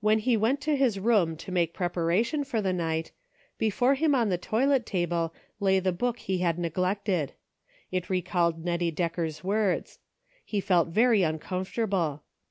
[0.00, 3.12] When he went to his room to make preparation for the night,
[3.58, 7.34] before him on the toilet table lay the book he had neglected.
[7.92, 9.98] It recalled Nettie Decker's words.
[10.46, 12.22] He felt very uncomfortable.